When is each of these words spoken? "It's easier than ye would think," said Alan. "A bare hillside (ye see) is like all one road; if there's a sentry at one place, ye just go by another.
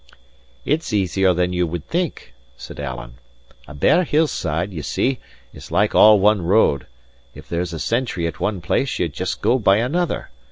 "It's 0.65 0.91
easier 0.93 1.31
than 1.31 1.53
ye 1.53 1.61
would 1.61 1.87
think," 1.87 2.33
said 2.57 2.79
Alan. 2.79 3.19
"A 3.67 3.75
bare 3.75 4.03
hillside 4.03 4.73
(ye 4.73 4.81
see) 4.81 5.19
is 5.53 5.69
like 5.69 5.93
all 5.93 6.19
one 6.19 6.41
road; 6.41 6.87
if 7.35 7.47
there's 7.47 7.71
a 7.71 7.77
sentry 7.77 8.25
at 8.25 8.39
one 8.39 8.61
place, 8.61 8.97
ye 8.97 9.07
just 9.09 9.41
go 9.43 9.59
by 9.59 9.77
another. 9.77 10.31